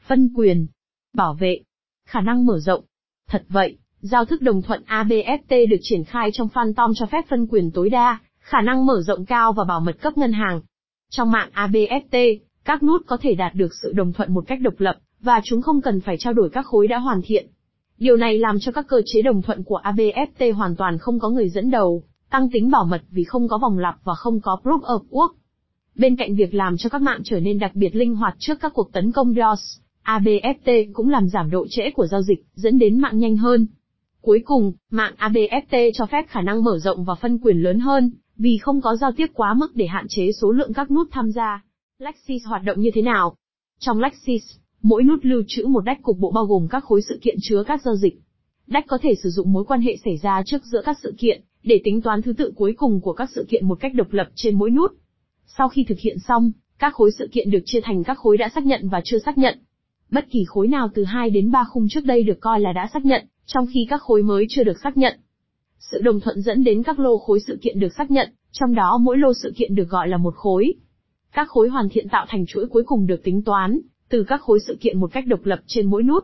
Phân 0.08 0.34
quyền, 0.36 0.68
bảo 1.14 1.34
vệ, 1.34 1.60
khả 2.08 2.22
năng 2.22 2.46
mở 2.46 2.60
rộng. 2.60 2.84
Thật 3.30 3.44
vậy, 3.50 3.78
giao 4.00 4.26
thức 4.26 4.42
đồng 4.42 4.62
thuận 4.62 4.84
ABFT 4.88 5.70
được 5.70 5.80
triển 5.82 6.04
khai 6.04 6.30
trong 6.34 6.50
Phantom 6.50 6.92
cho 6.96 7.06
phép 7.06 7.26
phân 7.30 7.48
quyền 7.48 7.72
tối 7.72 7.90
đa, 7.90 8.20
khả 8.40 8.62
năng 8.62 8.86
mở 8.86 9.02
rộng 9.02 9.26
cao 9.26 9.54
và 9.54 9.64
bảo 9.64 9.80
mật 9.80 10.02
cấp 10.02 10.18
ngân 10.18 10.34
hàng. 10.34 10.62
Trong 11.10 11.32
mạng 11.32 11.50
ABFT, 11.54 12.40
các 12.66 12.84
nút 12.84 13.02
có 13.08 13.18
thể 13.22 13.36
đạt 13.36 13.56
được 13.56 13.74
sự 13.82 13.94
đồng 13.94 14.14
thuận 14.14 14.34
một 14.34 14.44
cách 14.48 14.62
độc 14.62 14.74
lập, 14.78 14.96
và 15.20 15.42
chúng 15.44 15.62
không 15.62 15.82
cần 15.82 16.02
phải 16.02 16.18
trao 16.20 16.34
đổi 16.34 16.50
các 16.50 16.66
khối 16.66 16.88
đã 16.88 16.98
hoàn 16.98 17.22
thiện. 17.26 17.48
Điều 17.98 18.18
này 18.18 18.40
làm 18.40 18.60
cho 18.60 18.72
các 18.72 18.88
cơ 18.88 19.02
chế 19.06 19.22
đồng 19.22 19.42
thuận 19.42 19.64
của 19.64 19.82
ABFT 19.84 20.54
hoàn 20.54 20.76
toàn 20.76 20.98
không 20.98 21.20
có 21.20 21.30
người 21.30 21.50
dẫn 21.50 21.72
đầu, 21.72 22.04
tăng 22.30 22.50
tính 22.50 22.72
bảo 22.72 22.86
mật 22.86 23.02
vì 23.10 23.24
không 23.24 23.48
có 23.48 23.58
vòng 23.58 23.80
lặp 23.80 23.96
và 24.04 24.14
không 24.16 24.42
có 24.42 24.58
proof 24.64 24.82
of 24.82 25.00
work. 25.10 25.34
Bên 25.96 26.16
cạnh 26.16 26.36
việc 26.36 26.54
làm 26.54 26.78
cho 26.78 26.90
các 26.90 27.02
mạng 27.02 27.22
trở 27.24 27.40
nên 27.40 27.60
đặc 27.60 27.72
biệt 27.76 27.96
linh 27.96 28.16
hoạt 28.16 28.36
trước 28.40 28.60
các 28.62 28.74
cuộc 28.74 28.92
tấn 28.94 29.12
công 29.12 29.34
DOS, 29.34 29.80
ABFT 30.04 30.94
cũng 30.94 31.10
làm 31.10 31.28
giảm 31.30 31.50
độ 31.50 31.66
trễ 31.70 31.92
của 31.92 32.08
giao 32.08 32.22
dịch, 32.22 32.46
dẫn 32.54 32.80
đến 32.80 33.00
mạng 33.00 33.20
nhanh 33.20 33.38
hơn. 33.38 33.68
Cuối 34.22 34.42
cùng, 34.46 34.74
mạng 34.92 35.14
ABFT 35.18 35.92
cho 35.94 36.06
phép 36.06 36.26
khả 36.30 36.42
năng 36.42 36.64
mở 36.64 36.80
rộng 36.80 37.04
và 37.04 37.16
phân 37.16 37.38
quyền 37.38 37.58
lớn 37.58 37.80
hơn, 37.80 38.12
vì 38.38 38.58
không 38.58 38.82
có 38.82 38.96
giao 38.96 39.12
tiếp 39.12 39.28
quá 39.34 39.54
mức 39.54 39.76
để 39.76 39.88
hạn 39.88 40.06
chế 40.10 40.32
số 40.42 40.52
lượng 40.52 40.74
các 40.74 40.92
nút 40.92 41.08
tham 41.12 41.32
gia. 41.32 41.64
Lexis 42.04 42.46
hoạt 42.46 42.64
động 42.64 42.82
như 42.82 42.90
thế 42.94 43.02
nào? 43.02 43.36
Trong 43.80 44.00
Lexis, 44.00 44.44
mỗi 44.82 45.04
nút 45.04 45.20
lưu 45.24 45.44
trữ 45.48 45.66
một 45.68 45.82
đách 45.82 46.02
cục 46.02 46.18
bộ 46.20 46.32
bao 46.32 46.46
gồm 46.46 46.68
các 46.70 46.84
khối 46.84 47.02
sự 47.02 47.20
kiện 47.22 47.36
chứa 47.42 47.64
các 47.68 47.82
giao 47.82 47.96
dịch. 47.96 48.20
Đách 48.68 48.88
có 48.88 48.98
thể 49.02 49.16
sử 49.24 49.30
dụng 49.30 49.54
mối 49.54 49.66
quan 49.66 49.82
hệ 49.82 49.98
xảy 50.06 50.18
ra 50.18 50.44
trước 50.46 50.66
giữa 50.66 50.82
các 50.86 50.98
sự 51.04 51.16
kiện, 51.18 51.42
để 51.64 51.82
tính 51.84 52.02
toán 52.02 52.22
thứ 52.22 52.34
tự 52.34 52.54
cuối 52.56 52.74
cùng 52.78 53.02
của 53.02 53.14
các 53.14 53.30
sự 53.36 53.46
kiện 53.50 53.68
một 53.68 53.80
cách 53.80 53.92
độc 53.96 54.14
lập 54.14 54.30
trên 54.36 54.58
mỗi 54.58 54.70
nút. 54.70 54.92
Sau 55.58 55.70
khi 55.70 55.84
thực 55.84 56.00
hiện 56.00 56.18
xong, 56.28 56.52
các 56.80 56.94
khối 56.94 57.12
sự 57.12 57.28
kiện 57.32 57.52
được 57.52 57.60
chia 57.66 57.82
thành 57.84 58.04
các 58.04 58.18
khối 58.18 58.38
đã 58.38 58.50
xác 58.56 58.66
nhận 58.66 58.90
và 58.90 59.02
chưa 59.04 59.20
xác 59.20 59.38
nhận. 59.38 59.60
Bất 60.12 60.26
kỳ 60.32 60.44
khối 60.48 60.68
nào 60.68 60.90
từ 60.94 61.04
2 61.04 61.30
đến 61.30 61.52
3 61.52 61.64
khung 61.64 61.88
trước 61.90 62.06
đây 62.06 62.24
được 62.24 62.38
coi 62.40 62.60
là 62.60 62.74
đã 62.74 62.90
xác 62.94 63.06
nhận, 63.06 63.26
trong 63.46 63.66
khi 63.74 63.88
các 63.90 64.02
khối 64.02 64.24
mới 64.24 64.46
chưa 64.50 64.64
được 64.64 64.80
xác 64.84 64.98
nhận. 64.98 65.20
Sự 65.92 66.02
đồng 66.02 66.20
thuận 66.20 66.42
dẫn 66.42 66.64
đến 66.64 66.84
các 66.84 67.00
lô 67.00 67.18
khối 67.18 67.40
sự 67.40 67.60
kiện 67.62 67.80
được 67.80 67.94
xác 67.98 68.12
nhận, 68.12 68.30
trong 68.52 68.76
đó 68.76 69.00
mỗi 69.02 69.18
lô 69.18 69.34
sự 69.44 69.54
kiện 69.56 69.76
được 69.76 69.90
gọi 69.90 70.08
là 70.08 70.18
một 70.18 70.36
khối. 70.36 70.74
Các 71.34 71.50
khối 71.50 71.70
hoàn 71.70 71.90
thiện 71.90 72.10
tạo 72.10 72.26
thành 72.30 72.46
chuỗi 72.46 72.66
cuối 72.68 72.84
cùng 72.84 73.08
được 73.08 73.24
tính 73.24 73.44
toán, 73.44 73.80
từ 74.10 74.24
các 74.24 74.42
khối 74.42 74.60
sự 74.68 74.78
kiện 74.82 75.00
một 75.00 75.12
cách 75.14 75.28
độc 75.28 75.40
lập 75.44 75.60
trên 75.68 75.90
mỗi 75.90 76.04
nút. 76.04 76.24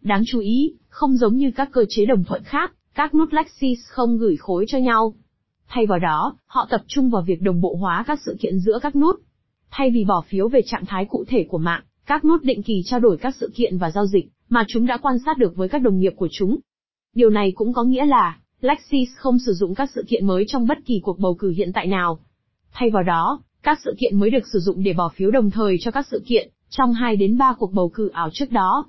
Đáng 0.00 0.22
chú 0.26 0.40
ý, 0.40 0.74
không 0.88 1.16
giống 1.16 1.36
như 1.36 1.50
các 1.56 1.68
cơ 1.72 1.84
chế 1.88 2.06
đồng 2.06 2.24
thuận 2.24 2.42
khác, 2.44 2.72
các 2.94 3.14
nút 3.14 3.32
Lexis 3.32 3.78
không 3.88 4.18
gửi 4.18 4.36
khối 4.36 4.64
cho 4.68 4.78
nhau. 4.78 5.14
Thay 5.68 5.86
vào 5.86 5.98
đó, 5.98 6.36
họ 6.46 6.66
tập 6.70 6.80
trung 6.86 7.10
vào 7.10 7.22
việc 7.22 7.42
đồng 7.42 7.60
bộ 7.60 7.74
hóa 7.74 8.04
các 8.06 8.20
sự 8.26 8.36
kiện 8.40 8.58
giữa 8.58 8.78
các 8.82 8.96
nút. 8.96 9.20
Thay 9.70 9.90
vì 9.90 10.04
bỏ 10.04 10.24
phiếu 10.28 10.48
về 10.48 10.60
trạng 10.66 10.86
thái 10.86 11.04
cụ 11.04 11.24
thể 11.28 11.46
của 11.48 11.58
mạng, 11.58 11.82
các 12.06 12.24
nút 12.24 12.42
định 12.42 12.62
kỳ 12.62 12.82
trao 12.84 13.00
đổi 13.00 13.16
các 13.16 13.34
sự 13.40 13.52
kiện 13.54 13.78
và 13.78 13.90
giao 13.90 14.06
dịch 14.06 14.28
mà 14.48 14.64
chúng 14.68 14.86
đã 14.86 14.96
quan 14.96 15.18
sát 15.24 15.38
được 15.38 15.56
với 15.56 15.68
các 15.68 15.82
đồng 15.82 15.98
nghiệp 15.98 16.12
của 16.16 16.28
chúng. 16.30 16.58
Điều 17.14 17.30
này 17.30 17.52
cũng 17.52 17.72
có 17.72 17.84
nghĩa 17.84 18.06
là, 18.06 18.38
Lexis 18.60 19.08
không 19.16 19.38
sử 19.46 19.52
dụng 19.52 19.74
các 19.74 19.90
sự 19.94 20.04
kiện 20.08 20.26
mới 20.26 20.44
trong 20.48 20.66
bất 20.66 20.78
kỳ 20.86 21.00
cuộc 21.02 21.18
bầu 21.18 21.34
cử 21.34 21.50
hiện 21.56 21.72
tại 21.72 21.86
nào. 21.86 22.18
Thay 22.72 22.90
vào 22.90 23.02
đó, 23.02 23.40
các 23.66 23.80
sự 23.84 23.94
kiện 23.98 24.20
mới 24.20 24.30
được 24.30 24.46
sử 24.52 24.58
dụng 24.58 24.82
để 24.82 24.92
bỏ 24.92 25.08
phiếu 25.16 25.30
đồng 25.30 25.50
thời 25.50 25.76
cho 25.80 25.90
các 25.90 26.06
sự 26.10 26.22
kiện 26.26 26.48
trong 26.70 26.92
2 26.92 27.16
đến 27.16 27.38
3 27.38 27.54
cuộc 27.58 27.72
bầu 27.72 27.88
cử 27.94 28.08
ảo 28.08 28.30
trước 28.32 28.52
đó. 28.52 28.86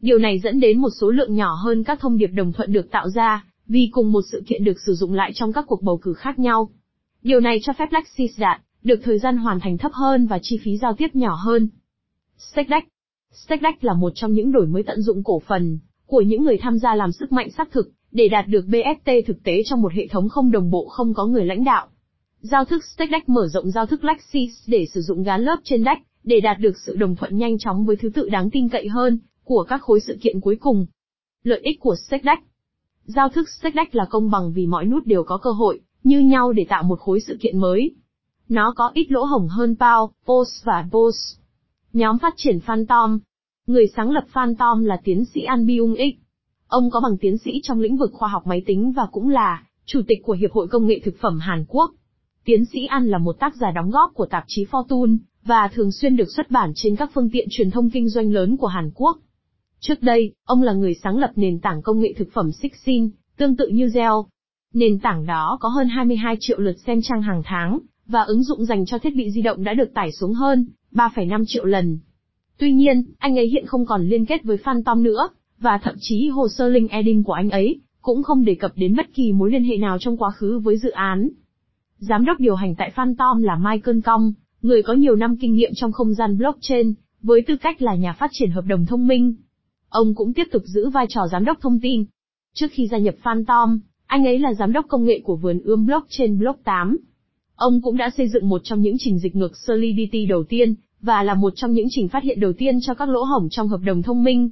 Điều 0.00 0.18
này 0.18 0.38
dẫn 0.38 0.60
đến 0.60 0.78
một 0.78 0.88
số 1.00 1.10
lượng 1.10 1.34
nhỏ 1.34 1.54
hơn 1.54 1.84
các 1.84 2.00
thông 2.00 2.18
điệp 2.18 2.26
đồng 2.26 2.52
thuận 2.52 2.72
được 2.72 2.90
tạo 2.90 3.08
ra, 3.08 3.44
vì 3.66 3.88
cùng 3.92 4.12
một 4.12 4.20
sự 4.32 4.42
kiện 4.46 4.64
được 4.64 4.80
sử 4.86 4.94
dụng 4.94 5.12
lại 5.12 5.30
trong 5.34 5.52
các 5.52 5.64
cuộc 5.68 5.82
bầu 5.82 5.98
cử 6.02 6.12
khác 6.12 6.38
nhau. 6.38 6.70
Điều 7.22 7.40
này 7.40 7.58
cho 7.62 7.72
phép 7.72 7.88
Lexis 7.92 8.40
đạt 8.40 8.60
được 8.82 9.00
thời 9.02 9.18
gian 9.18 9.36
hoàn 9.36 9.60
thành 9.60 9.78
thấp 9.78 9.92
hơn 9.92 10.26
và 10.26 10.38
chi 10.42 10.60
phí 10.62 10.76
giao 10.76 10.94
tiếp 10.94 11.08
nhỏ 11.14 11.34
hơn. 11.34 11.68
Stake 12.38 12.82
Deck 13.48 13.84
là 13.84 13.94
một 13.94 14.12
trong 14.14 14.32
những 14.32 14.52
đổi 14.52 14.66
mới 14.66 14.82
tận 14.82 15.02
dụng 15.02 15.24
cổ 15.24 15.42
phần 15.46 15.78
của 16.06 16.20
những 16.20 16.44
người 16.44 16.58
tham 16.60 16.78
gia 16.78 16.94
làm 16.94 17.12
sức 17.12 17.32
mạnh 17.32 17.50
xác 17.50 17.72
thực 17.72 17.90
để 18.12 18.28
đạt 18.28 18.48
được 18.48 18.64
BFT 18.68 19.22
thực 19.26 19.42
tế 19.42 19.62
trong 19.64 19.82
một 19.82 19.92
hệ 19.92 20.06
thống 20.06 20.28
không 20.28 20.50
đồng 20.50 20.70
bộ 20.70 20.88
không 20.88 21.14
có 21.14 21.26
người 21.26 21.44
lãnh 21.44 21.64
đạo. 21.64 21.88
Giao 22.50 22.64
thức 22.64 22.84
stack 22.84 23.10
Deck 23.10 23.28
mở 23.28 23.48
rộng 23.48 23.70
giao 23.70 23.86
thức 23.86 24.04
Lexis 24.04 24.50
để 24.66 24.86
sử 24.94 25.00
dụng 25.00 25.22
gán 25.22 25.42
lớp 25.42 25.56
trên 25.64 25.84
deck 25.84 26.02
để 26.24 26.40
đạt 26.40 26.58
được 26.60 26.72
sự 26.86 26.96
đồng 26.96 27.16
thuận 27.16 27.38
nhanh 27.38 27.58
chóng 27.58 27.86
với 27.86 27.96
thứ 27.96 28.08
tự 28.14 28.28
đáng 28.28 28.50
tin 28.50 28.68
cậy 28.68 28.88
hơn 28.88 29.18
của 29.44 29.64
các 29.68 29.82
khối 29.82 30.00
sự 30.00 30.18
kiện 30.20 30.40
cuối 30.40 30.56
cùng. 30.60 30.86
Lợi 31.42 31.60
ích 31.62 31.80
của 31.80 31.96
stack 32.06 32.24
Deck 32.24 32.42
Giao 33.04 33.28
thức 33.28 33.48
stack 33.48 33.76
Deck 33.76 33.94
là 33.94 34.04
công 34.10 34.30
bằng 34.30 34.52
vì 34.52 34.66
mọi 34.66 34.84
nút 34.84 35.06
đều 35.06 35.24
có 35.24 35.38
cơ 35.38 35.50
hội 35.50 35.80
như 36.04 36.20
nhau 36.20 36.52
để 36.52 36.66
tạo 36.68 36.82
một 36.82 37.00
khối 37.00 37.20
sự 37.20 37.36
kiện 37.40 37.58
mới. 37.58 37.90
Nó 38.48 38.72
có 38.76 38.90
ít 38.94 39.06
lỗ 39.10 39.24
hổng 39.24 39.48
hơn 39.48 39.76
PAO, 39.76 40.12
POS 40.26 40.64
và 40.64 40.88
POS. 40.92 41.38
Nhóm 41.92 42.18
phát 42.18 42.34
triển 42.36 42.60
Phantom 42.60 43.18
Người 43.66 43.86
sáng 43.96 44.10
lập 44.10 44.24
Phantom 44.28 44.84
là 44.84 45.00
tiến 45.04 45.24
sĩ 45.24 45.42
An 45.42 45.66
Byung 45.66 45.94
Ik. 45.94 46.18
Ông 46.66 46.90
có 46.90 47.00
bằng 47.00 47.16
tiến 47.20 47.38
sĩ 47.38 47.60
trong 47.62 47.80
lĩnh 47.80 47.96
vực 47.96 48.10
khoa 48.12 48.28
học 48.28 48.46
máy 48.46 48.62
tính 48.66 48.92
và 48.92 49.06
cũng 49.12 49.28
là 49.28 49.62
chủ 49.86 50.00
tịch 50.08 50.18
của 50.22 50.32
Hiệp 50.32 50.52
hội 50.52 50.68
Công 50.68 50.86
nghệ 50.86 51.00
Thực 51.04 51.14
phẩm 51.20 51.38
Hàn 51.38 51.64
Quốc. 51.68 51.90
Tiến 52.46 52.64
sĩ 52.64 52.86
An 52.86 53.06
là 53.06 53.18
một 53.18 53.32
tác 53.32 53.56
giả 53.56 53.70
đóng 53.70 53.90
góp 53.90 54.10
của 54.14 54.26
tạp 54.26 54.44
chí 54.46 54.64
Fortune, 54.64 55.16
và 55.44 55.68
thường 55.74 55.92
xuyên 55.92 56.16
được 56.16 56.30
xuất 56.36 56.50
bản 56.50 56.72
trên 56.74 56.96
các 56.96 57.10
phương 57.14 57.30
tiện 57.30 57.46
truyền 57.50 57.70
thông 57.70 57.90
kinh 57.90 58.08
doanh 58.08 58.32
lớn 58.32 58.56
của 58.56 58.66
Hàn 58.66 58.90
Quốc. 58.94 59.18
Trước 59.80 60.02
đây, 60.02 60.32
ông 60.44 60.62
là 60.62 60.72
người 60.72 60.94
sáng 60.94 61.18
lập 61.18 61.30
nền 61.36 61.60
tảng 61.60 61.82
công 61.82 62.00
nghệ 62.00 62.12
thực 62.16 62.28
phẩm 62.32 62.52
Sixin, 62.52 63.10
tương 63.36 63.56
tự 63.56 63.68
như 63.68 63.88
Gel. 63.94 64.12
Nền 64.74 64.98
tảng 64.98 65.26
đó 65.26 65.58
có 65.60 65.68
hơn 65.68 65.88
22 65.88 66.36
triệu 66.40 66.58
lượt 66.58 66.76
xem 66.86 67.00
trang 67.02 67.22
hàng 67.22 67.42
tháng, 67.44 67.78
và 68.06 68.22
ứng 68.22 68.42
dụng 68.42 68.64
dành 68.64 68.86
cho 68.86 68.98
thiết 68.98 69.16
bị 69.16 69.30
di 69.30 69.42
động 69.42 69.64
đã 69.64 69.74
được 69.74 69.94
tải 69.94 70.12
xuống 70.12 70.34
hơn 70.34 70.66
3,5 70.92 71.44
triệu 71.46 71.64
lần. 71.64 71.98
Tuy 72.58 72.72
nhiên, 72.72 73.04
anh 73.18 73.38
ấy 73.38 73.48
hiện 73.48 73.66
không 73.66 73.86
còn 73.86 74.08
liên 74.08 74.26
kết 74.26 74.44
với 74.44 74.56
Phantom 74.56 75.02
nữa, 75.02 75.28
và 75.58 75.78
thậm 75.82 75.94
chí 76.00 76.28
hồ 76.28 76.48
sơ 76.48 76.68
LinkedIn 76.68 77.22
của 77.22 77.32
anh 77.32 77.50
ấy 77.50 77.80
cũng 78.02 78.22
không 78.22 78.44
đề 78.44 78.54
cập 78.54 78.72
đến 78.76 78.96
bất 78.96 79.14
kỳ 79.14 79.32
mối 79.32 79.50
liên 79.50 79.64
hệ 79.64 79.76
nào 79.76 79.98
trong 80.00 80.16
quá 80.16 80.30
khứ 80.30 80.58
với 80.58 80.76
dự 80.76 80.90
án. 80.90 81.28
Giám 81.98 82.24
đốc 82.24 82.40
điều 82.40 82.54
hành 82.54 82.74
tại 82.74 82.90
Phantom 82.90 83.42
là 83.42 83.56
Michael 83.56 84.00
Kong, 84.00 84.32
người 84.62 84.82
có 84.82 84.92
nhiều 84.92 85.16
năm 85.16 85.36
kinh 85.36 85.54
nghiệm 85.54 85.70
trong 85.74 85.92
không 85.92 86.14
gian 86.14 86.38
blockchain, 86.38 86.94
với 87.22 87.42
tư 87.46 87.56
cách 87.56 87.82
là 87.82 87.94
nhà 87.94 88.12
phát 88.12 88.30
triển 88.32 88.50
hợp 88.50 88.64
đồng 88.66 88.86
thông 88.86 89.06
minh. 89.06 89.34
Ông 89.88 90.14
cũng 90.14 90.32
tiếp 90.32 90.48
tục 90.52 90.62
giữ 90.64 90.90
vai 90.90 91.06
trò 91.08 91.26
giám 91.32 91.44
đốc 91.44 91.60
thông 91.60 91.80
tin. 91.80 92.04
Trước 92.54 92.66
khi 92.70 92.86
gia 92.86 92.98
nhập 92.98 93.14
Phantom, 93.22 93.80
anh 94.06 94.26
ấy 94.26 94.38
là 94.38 94.54
giám 94.54 94.72
đốc 94.72 94.86
công 94.88 95.04
nghệ 95.04 95.20
của 95.24 95.36
vườn 95.36 95.60
ươm 95.64 95.86
blockchain 95.86 96.38
Block 96.38 96.64
8. 96.64 96.96
Ông 97.54 97.82
cũng 97.82 97.96
đã 97.96 98.10
xây 98.16 98.28
dựng 98.28 98.48
một 98.48 98.60
trong 98.64 98.80
những 98.80 98.96
trình 98.98 99.18
dịch 99.18 99.36
ngược 99.36 99.56
Solidity 99.56 100.26
đầu 100.26 100.44
tiên, 100.44 100.74
và 101.00 101.22
là 101.22 101.34
một 101.34 101.52
trong 101.56 101.72
những 101.72 101.86
trình 101.90 102.08
phát 102.08 102.22
hiện 102.22 102.40
đầu 102.40 102.52
tiên 102.52 102.78
cho 102.80 102.94
các 102.94 103.08
lỗ 103.08 103.22
hổng 103.22 103.48
trong 103.50 103.68
hợp 103.68 103.80
đồng 103.84 104.02
thông 104.02 104.24
minh. 104.24 104.50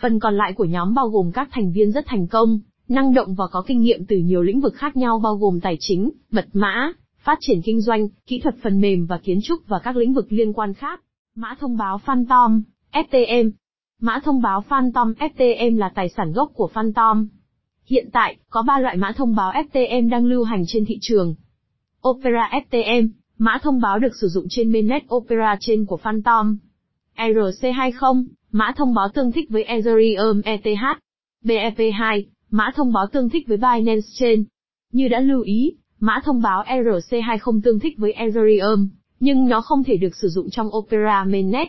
Phần 0.00 0.18
còn 0.18 0.36
lại 0.36 0.52
của 0.52 0.64
nhóm 0.64 0.94
bao 0.94 1.08
gồm 1.08 1.32
các 1.32 1.48
thành 1.52 1.72
viên 1.72 1.92
rất 1.92 2.04
thành 2.06 2.26
công, 2.26 2.60
năng 2.88 3.14
động 3.14 3.34
và 3.34 3.44
có 3.46 3.62
kinh 3.66 3.80
nghiệm 3.80 4.04
từ 4.06 4.16
nhiều 4.16 4.42
lĩnh 4.42 4.60
vực 4.60 4.74
khác 4.74 4.96
nhau 4.96 5.18
bao 5.18 5.36
gồm 5.36 5.60
tài 5.60 5.76
chính, 5.80 6.10
mật 6.30 6.46
mã, 6.52 6.92
phát 7.18 7.38
triển 7.40 7.62
kinh 7.64 7.80
doanh, 7.80 8.08
kỹ 8.26 8.40
thuật 8.40 8.54
phần 8.62 8.80
mềm 8.80 9.06
và 9.06 9.18
kiến 9.18 9.38
trúc 9.44 9.66
và 9.66 9.78
các 9.78 9.96
lĩnh 9.96 10.14
vực 10.14 10.26
liên 10.28 10.52
quan 10.52 10.74
khác. 10.74 11.00
Mã 11.34 11.54
thông 11.60 11.76
báo 11.76 11.98
Phantom, 11.98 12.62
FTM. 12.92 13.50
Mã 14.00 14.20
thông 14.24 14.42
báo 14.42 14.60
Phantom 14.60 15.12
FTM 15.12 15.78
là 15.78 15.88
tài 15.88 16.08
sản 16.08 16.32
gốc 16.32 16.50
của 16.54 16.68
Phantom. 16.68 17.28
Hiện 17.86 18.08
tại, 18.12 18.36
có 18.50 18.62
3 18.62 18.78
loại 18.78 18.96
mã 18.96 19.12
thông 19.16 19.34
báo 19.34 19.52
FTM 19.52 20.10
đang 20.10 20.24
lưu 20.24 20.44
hành 20.44 20.64
trên 20.66 20.84
thị 20.84 20.98
trường. 21.00 21.34
Opera 22.08 22.50
FTM, 22.70 23.08
Mã 23.38 23.58
thông 23.62 23.80
báo 23.80 23.98
được 23.98 24.16
sử 24.20 24.28
dụng 24.28 24.46
trên 24.50 24.72
mainnet 24.72 25.02
Opera 25.14 25.56
trên 25.60 25.86
của 25.86 25.96
Phantom. 25.96 26.58
ERC20, 27.16 28.24
mã 28.50 28.72
thông 28.76 28.94
báo 28.94 29.08
tương 29.08 29.32
thích 29.32 29.50
với 29.50 29.64
Ethereum 29.64 30.40
ETH. 30.44 30.84
BEP2, 31.44 32.22
mã 32.50 32.70
thông 32.74 32.92
báo 32.92 33.06
tương 33.06 33.28
thích 33.28 33.48
với 33.48 33.56
Binance 33.56 34.06
Chain. 34.18 34.44
Như 34.92 35.08
đã 35.08 35.20
lưu 35.20 35.40
ý, 35.40 35.72
mã 36.00 36.20
thông 36.24 36.42
báo 36.42 36.64
ERC20 36.66 37.60
tương 37.64 37.80
thích 37.80 37.98
với 37.98 38.12
Ethereum, 38.12 38.88
nhưng 39.20 39.48
nó 39.48 39.60
không 39.60 39.84
thể 39.84 39.96
được 39.96 40.16
sử 40.16 40.28
dụng 40.28 40.50
trong 40.50 40.68
Opera 40.76 41.24
mainnet. 41.24 41.68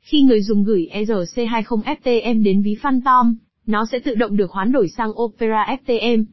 Khi 0.00 0.22
người 0.22 0.42
dùng 0.42 0.64
gửi 0.64 0.88
ERC20 0.92 1.82
FTM 1.82 2.42
đến 2.42 2.62
ví 2.62 2.76
Phantom, 2.82 3.36
nó 3.66 3.86
sẽ 3.92 3.98
tự 3.98 4.14
động 4.14 4.36
được 4.36 4.50
hoán 4.50 4.72
đổi 4.72 4.88
sang 4.88 5.10
Opera 5.20 5.76
FTM. 5.84 6.24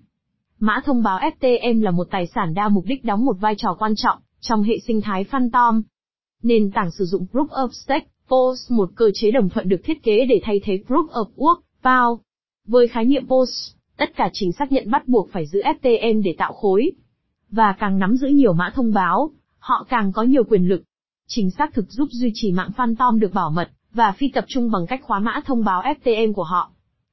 Mã 0.60 0.82
thông 0.86 1.04
báo 1.04 1.20
FTM 1.20 1.82
là 1.82 1.92
một 1.92 2.08
tài 2.12 2.28
sản 2.28 2.54
đa 2.54 2.70
mục 2.70 2.86
đích 2.86 3.06
đóng 3.06 3.26
một 3.26 3.38
vai 3.40 3.56
trò 3.58 3.76
quan 3.80 3.94
trọng 3.96 4.18
trong 4.40 4.64
hệ 4.64 4.80
sinh 4.88 5.02
thái 5.02 5.24
Phantom. 5.24 5.82
Nền 6.44 6.72
tảng 6.72 6.92
sử 6.92 7.06
dụng 7.06 7.26
Proof 7.32 7.48
of 7.48 7.70
Stake, 7.70 8.08
POS 8.28 8.72
một 8.72 8.90
cơ 8.96 9.12
chế 9.14 9.32
đồng 9.32 9.50
thuận 9.50 9.70
được 9.70 9.82
thiết 9.84 10.04
kế 10.04 10.26
để 10.26 10.40
thay 10.44 10.62
thế 10.64 10.80
Proof 10.88 11.08
of 11.08 11.26
Work, 11.36 11.60
POW. 11.84 12.18
Với 12.68 12.88
khái 12.88 13.06
niệm 13.06 13.28
POS, 13.28 13.76
tất 13.98 14.16
cả 14.16 14.30
trình 14.34 14.52
xác 14.52 14.72
nhận 14.72 14.92
bắt 14.92 15.08
buộc 15.08 15.30
phải 15.32 15.46
giữ 15.48 15.62
FTM 15.62 16.22
để 16.24 16.36
tạo 16.38 16.54
khối. 16.54 16.92
Và 17.52 17.76
càng 17.80 18.00
nắm 18.00 18.16
giữ 18.16 18.28
nhiều 18.28 18.54
mã 18.54 18.72
thông 18.76 18.94
báo, 18.94 19.32
họ 19.60 19.86
càng 19.90 20.12
có 20.12 20.24
nhiều 20.24 20.44
quyền 20.44 20.68
lực. 20.68 20.84
Chính 21.28 21.52
xác 21.52 21.74
thực 21.74 21.92
giúp 21.92 22.10
duy 22.12 22.32
trì 22.34 22.52
mạng 22.52 22.72
Phantom 22.78 23.20
được 23.20 23.34
bảo 23.34 23.50
mật, 23.50 23.70
và 23.94 24.12
phi 24.12 24.30
tập 24.30 24.46
trung 24.48 24.72
bằng 24.72 24.88
cách 24.88 25.02
khóa 25.04 25.20
mã 25.20 25.42
thông 25.46 25.64
báo 25.64 25.82
FTM 25.82 26.34
của 26.34 26.44
họ. 26.44 26.72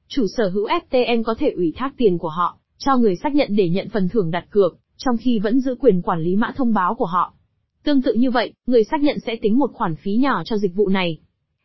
Chủ 0.09 0.27
sở 0.37 0.49
hữu 0.49 0.69
FTM 0.69 1.23
có 1.23 1.35
thể 1.39 1.51
ủy 1.51 1.73
thác 1.77 1.95
tiền 1.97 2.19
của 2.19 2.29
họ, 2.29 2.59
cho 2.79 2.97
người 2.97 3.17
xác 3.17 3.35
nhận 3.35 3.57
để 3.57 3.69
nhận 3.69 3.89
phần 3.89 4.09
thưởng 4.09 4.31
đặt 4.31 4.45
cược, 4.51 4.79
trong 4.97 5.17
khi 5.17 5.39
vẫn 5.39 5.61
giữ 5.61 5.75
quyền 5.81 6.03
quản 6.03 6.21
lý 6.21 6.37
mã 6.37 6.53
thông 6.57 6.75
báo 6.75 6.95
của 6.95 7.07
họ. 7.07 7.35
Tương 7.83 8.03
tự 8.03 8.15
như 8.15 8.31
vậy, 8.31 8.53
người 8.67 8.85
xác 8.85 9.01
nhận 9.01 9.19
sẽ 9.27 9.37
tính 9.43 9.59
một 9.59 9.71
khoản 9.73 9.97
phí 9.97 10.17
nhỏ 10.17 10.43
cho 10.45 10.57
dịch 10.57 10.75
vụ 10.75 10.89
này. 10.89 11.19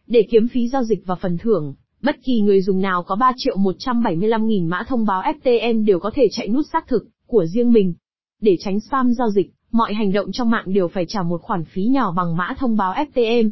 Để 0.08 0.28
kiếm 0.32 0.48
phí 0.48 0.68
giao 0.68 0.84
dịch 0.84 1.06
và 1.06 1.16
phần 1.16 1.38
thưởng, 1.38 1.76
bất 2.02 2.16
kỳ 2.24 2.42
người 2.42 2.62
dùng 2.62 2.82
nào 2.82 3.04
có 3.04 3.16
3 3.16 3.32
triệu 3.36 3.58
175.000 3.58 4.68
mã 4.68 4.84
thông 4.88 5.06
báo 5.06 5.22
FTM 5.22 5.86
đều 5.86 6.00
có 6.00 6.12
thể 6.14 6.28
chạy 6.32 6.48
nút 6.48 6.66
xác 6.74 6.88
thực 6.88 7.08
của 7.28 7.46
riêng 7.46 7.72
mình. 7.72 7.94
Để 8.42 8.58
tránh 8.60 8.80
spam 8.80 9.14
giao 9.14 9.30
dịch, 9.30 9.52
mọi 9.72 9.94
hành 9.94 10.12
động 10.12 10.32
trong 10.32 10.50
mạng 10.50 10.74
đều 10.74 10.88
phải 10.88 11.06
trả 11.08 11.24
một 11.24 11.42
khoản 11.42 11.64
phí 11.66 11.84
nhỏ 11.84 12.12
bằng 12.12 12.38
mã 12.38 12.56
thông 12.60 12.78
báo 12.78 12.94
FTM. 12.94 13.52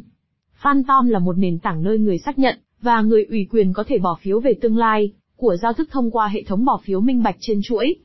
Phantom 0.62 1.08
là 1.08 1.18
một 1.18 1.38
nền 1.38 1.58
tảng 1.58 1.82
nơi 1.82 1.98
người 1.98 2.18
xác 2.18 2.38
nhận 2.38 2.58
và 2.82 3.00
người 3.00 3.24
ủy 3.24 3.46
quyền 3.50 3.72
có 3.72 3.84
thể 3.86 3.98
bỏ 3.98 4.18
phiếu 4.22 4.40
về 4.40 4.54
tương 4.60 4.76
lai 4.76 5.12
của 5.36 5.56
giao 5.56 5.72
thức 5.72 5.88
thông 5.92 6.10
qua 6.10 6.28
hệ 6.28 6.42
thống 6.42 6.64
bỏ 6.64 6.80
phiếu 6.84 7.00
minh 7.00 7.22
bạch 7.22 7.36
trên 7.40 7.60
chuỗi. 7.64 7.96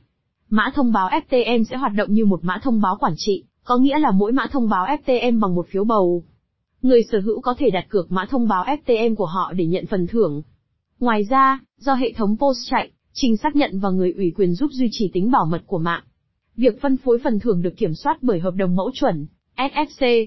Mã 0.50 0.70
thông 0.74 0.92
báo 0.92 1.08
FTM 1.08 1.64
sẽ 1.64 1.76
hoạt 1.76 1.92
động 1.96 2.12
như 2.12 2.24
một 2.24 2.44
mã 2.44 2.58
thông 2.62 2.80
báo 2.80 2.96
quản 3.00 3.12
trị, 3.16 3.44
có 3.64 3.76
nghĩa 3.76 3.98
là 3.98 4.10
mỗi 4.10 4.32
mã 4.32 4.46
thông 4.52 4.68
báo 4.68 4.86
FTM 4.86 5.40
bằng 5.40 5.54
một 5.54 5.66
phiếu 5.68 5.84
bầu. 5.84 6.24
Người 6.82 7.02
sở 7.12 7.20
hữu 7.20 7.40
có 7.40 7.54
thể 7.58 7.70
đặt 7.70 7.86
cược 7.88 8.12
mã 8.12 8.26
thông 8.30 8.48
báo 8.48 8.64
FTM 8.64 9.14
của 9.14 9.26
họ 9.26 9.52
để 9.52 9.66
nhận 9.66 9.86
phần 9.86 10.06
thưởng. 10.06 10.42
Ngoài 11.00 11.24
ra, 11.24 11.60
do 11.78 11.94
hệ 11.94 12.12
thống 12.12 12.36
POS 12.36 12.56
chạy, 12.70 12.90
trình 13.12 13.36
xác 13.36 13.56
nhận 13.56 13.80
và 13.80 13.90
người 13.90 14.12
ủy 14.12 14.32
quyền 14.36 14.54
giúp 14.54 14.70
duy 14.72 14.88
trì 14.90 15.10
tính 15.12 15.30
bảo 15.30 15.46
mật 15.46 15.62
của 15.66 15.78
mạng. 15.78 16.02
Việc 16.56 16.80
phân 16.80 16.96
phối 16.96 17.18
phần 17.24 17.40
thưởng 17.40 17.62
được 17.62 17.76
kiểm 17.76 17.94
soát 17.94 18.18
bởi 18.22 18.40
hợp 18.40 18.54
đồng 18.56 18.76
mẫu 18.76 18.90
chuẩn, 18.94 19.26
SFC. 19.56 20.26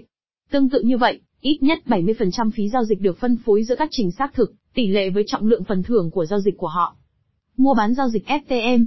Tương 0.51 0.69
tự 0.69 0.81
như 0.81 0.97
vậy, 0.97 1.19
ít 1.41 1.57
nhất 1.62 1.79
70% 1.85 2.51
phí 2.51 2.69
giao 2.69 2.83
dịch 2.83 3.01
được 3.01 3.17
phân 3.17 3.38
phối 3.45 3.63
giữa 3.63 3.75
các 3.75 3.89
trình 3.91 4.12
xác 4.12 4.33
thực, 4.33 4.53
tỷ 4.74 4.88
lệ 4.88 5.09
với 5.09 5.24
trọng 5.27 5.47
lượng 5.47 5.63
phần 5.63 5.83
thưởng 5.83 6.12
của 6.12 6.25
giao 6.25 6.39
dịch 6.39 6.57
của 6.57 6.67
họ. 6.67 6.95
Mua 7.57 7.74
bán 7.74 7.93
giao 7.93 8.09
dịch 8.09 8.25
FTM 8.27 8.85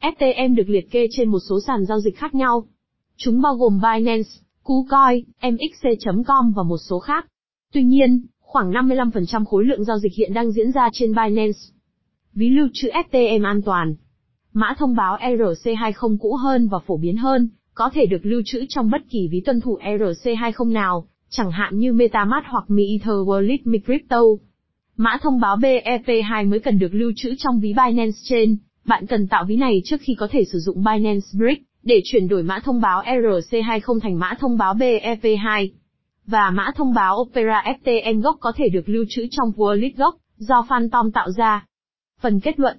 FTM 0.00 0.54
được 0.54 0.68
liệt 0.68 0.90
kê 0.90 1.06
trên 1.10 1.28
một 1.28 1.38
số 1.48 1.60
sàn 1.66 1.84
giao 1.86 2.00
dịch 2.00 2.16
khác 2.16 2.34
nhau. 2.34 2.66
Chúng 3.16 3.42
bao 3.42 3.54
gồm 3.54 3.80
Binance, 3.80 4.30
KuCoin, 4.64 5.24
MXC.com 5.42 6.52
và 6.56 6.62
một 6.62 6.78
số 6.88 6.98
khác. 6.98 7.26
Tuy 7.72 7.82
nhiên, 7.82 8.26
khoảng 8.40 8.72
55% 8.72 9.44
khối 9.44 9.64
lượng 9.64 9.84
giao 9.84 9.98
dịch 9.98 10.12
hiện 10.14 10.34
đang 10.34 10.50
diễn 10.52 10.72
ra 10.72 10.88
trên 10.92 11.14
Binance. 11.14 11.58
Ví 12.34 12.50
lưu 12.50 12.68
trữ 12.72 12.88
FTM 12.88 13.44
an 13.44 13.62
toàn. 13.62 13.94
Mã 14.52 14.74
thông 14.78 14.96
báo 14.96 15.16
ERC20 15.16 16.16
cũ 16.20 16.34
hơn 16.34 16.68
và 16.68 16.78
phổ 16.78 16.96
biến 16.96 17.16
hơn, 17.16 17.48
có 17.74 17.90
thể 17.94 18.06
được 18.06 18.26
lưu 18.26 18.42
trữ 18.44 18.64
trong 18.68 18.90
bất 18.90 19.02
kỳ 19.10 19.28
ví 19.28 19.40
tuân 19.40 19.60
thủ 19.60 19.78
ERC20 19.82 20.72
nào, 20.72 21.06
chẳng 21.28 21.50
hạn 21.50 21.78
như 21.78 21.92
MetaMask 21.92 22.46
hoặc 22.46 22.64
Mi 22.68 22.92
Ether 22.92 23.14
Wallet 23.26 23.58
Mi 23.64 23.78
Crypto. 23.78 24.20
Mã 24.96 25.18
thông 25.22 25.40
báo 25.40 25.56
BEP2 25.56 26.48
mới 26.48 26.60
cần 26.60 26.78
được 26.78 26.94
lưu 26.94 27.12
trữ 27.16 27.34
trong 27.38 27.60
ví 27.60 27.68
Binance 27.68 28.18
Chain. 28.22 28.56
Bạn 28.84 29.06
cần 29.06 29.28
tạo 29.28 29.44
ví 29.44 29.56
này 29.56 29.82
trước 29.84 30.00
khi 30.00 30.14
có 30.14 30.28
thể 30.30 30.44
sử 30.44 30.58
dụng 30.58 30.84
Binance 30.84 31.26
Brick 31.32 31.69
để 31.82 32.00
chuyển 32.04 32.28
đổi 32.28 32.42
mã 32.42 32.58
thông 32.64 32.80
báo 32.80 33.02
ERC20 33.02 34.00
thành 34.00 34.18
mã 34.18 34.34
thông 34.40 34.58
báo 34.58 34.74
BEP2. 34.74 35.68
Và 36.26 36.50
mã 36.50 36.70
thông 36.76 36.94
báo 36.94 37.16
Opera 37.20 37.64
FTN 37.82 38.20
gốc 38.20 38.36
có 38.40 38.52
thể 38.56 38.68
được 38.68 38.88
lưu 38.88 39.04
trữ 39.08 39.26
trong 39.30 39.50
wallet 39.56 39.90
gốc 39.96 40.14
do 40.36 40.66
Phantom 40.68 41.12
tạo 41.12 41.30
ra. 41.30 41.66
Phần 42.20 42.40
kết 42.40 42.60
luận 42.60 42.78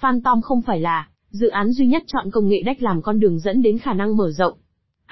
Phantom 0.00 0.40
không 0.40 0.62
phải 0.62 0.80
là 0.80 1.08
dự 1.30 1.48
án 1.48 1.72
duy 1.72 1.86
nhất 1.86 2.02
chọn 2.06 2.30
công 2.30 2.48
nghệ 2.48 2.62
đách 2.66 2.82
làm 2.82 3.02
con 3.02 3.20
đường 3.20 3.38
dẫn 3.38 3.62
đến 3.62 3.78
khả 3.78 3.92
năng 3.92 4.16
mở 4.16 4.30
rộng. 4.30 4.58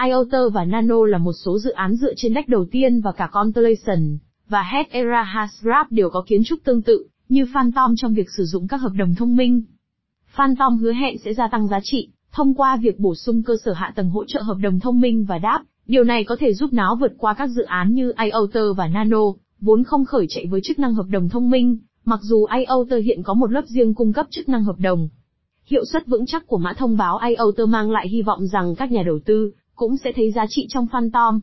IOTA 0.07 0.39
và 0.53 0.65
Nano 0.65 1.05
là 1.07 1.19
một 1.19 1.33
số 1.45 1.59
dự 1.59 1.71
án 1.71 1.95
dựa 1.95 2.13
trên 2.17 2.35
đách 2.35 2.49
đầu 2.49 2.67
tiên 2.71 3.01
và 3.01 3.13
cả 3.13 3.29
Constellation 3.33 4.19
và 4.49 4.63
Hedera 4.63 5.23
Hashgraph 5.23 5.91
đều 5.91 6.11
có 6.11 6.25
kiến 6.27 6.43
trúc 6.45 6.59
tương 6.65 6.83
tự, 6.83 7.07
như 7.29 7.47
Phantom 7.55 7.95
trong 7.97 8.15
việc 8.15 8.27
sử 8.37 8.45
dụng 8.45 8.69
các 8.69 8.77
hợp 8.77 8.93
đồng 8.99 9.15
thông 9.15 9.37
minh. 9.37 9.63
Phantom 10.27 10.79
hứa 10.79 10.93
hẹn 10.93 11.19
sẽ 11.19 11.35
gia 11.35 11.49
tăng 11.49 11.69
giá 11.69 11.81
trị 11.83 12.09
thông 12.33 12.55
qua 12.55 12.77
việc 12.77 13.01
bổ 13.01 13.15
sung 13.15 13.43
cơ 13.43 13.55
sở 13.65 13.73
hạ 13.73 13.93
tầng 13.97 14.11
hỗ 14.11 14.25
trợ 14.25 14.43
hợp 14.43 14.57
đồng 14.63 14.81
thông 14.81 15.01
minh 15.01 15.25
và 15.25 15.39
đáp. 15.39 15.63
Điều 15.87 16.05
này 16.05 16.25
có 16.25 16.37
thể 16.41 16.55
giúp 16.55 16.73
nó 16.73 16.97
vượt 17.01 17.13
qua 17.19 17.35
các 17.35 17.47
dự 17.47 17.63
án 17.63 17.95
như 17.95 18.13
IOTA 18.25 18.61
và 18.77 18.89
Nano, 18.89 19.23
vốn 19.61 19.85
không 19.85 20.05
khởi 20.05 20.27
chạy 20.29 20.47
với 20.47 20.61
chức 20.65 20.79
năng 20.79 20.95
hợp 20.95 21.07
đồng 21.11 21.29
thông 21.29 21.51
minh, 21.51 21.79
mặc 22.05 22.21
dù 22.23 22.47
IOTA 22.57 22.97
hiện 22.97 23.23
có 23.23 23.35
một 23.35 23.51
lớp 23.51 23.65
riêng 23.67 23.95
cung 23.95 24.13
cấp 24.13 24.27
chức 24.31 24.49
năng 24.49 24.65
hợp 24.65 24.77
đồng. 24.79 25.09
Hiệu 25.65 25.85
suất 25.85 26.07
vững 26.07 26.27
chắc 26.27 26.47
của 26.47 26.59
mã 26.59 26.73
thông 26.73 26.97
báo 26.97 27.19
IOTA 27.29 27.67
mang 27.67 27.91
lại 27.91 28.09
hy 28.09 28.23
vọng 28.23 28.47
rằng 28.47 28.75
các 28.75 28.93
nhà 28.93 29.03
đầu 29.03 29.19
tư 29.25 29.53
cũng 29.75 29.97
sẽ 29.97 30.13
thấy 30.17 30.31
giá 30.31 30.47
trị 30.49 30.67
trong 30.69 30.87
Phantom. 30.93 31.41